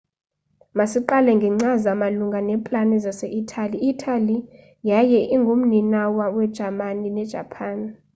masiqale 0.77 1.31
ngekcaza 1.37 1.91
malunga 2.01 2.39
neeplani 2.43 2.95
zase 3.05 3.25
italy 3.41 3.75
i 3.81 3.85
italy 3.93 4.37
yaye 4.89 5.19
ingu 5.35 5.53
mninawa 5.59 6.25
we 6.35 6.43
jamani 6.57 7.09
ne 7.15 7.23
japan 7.33 7.77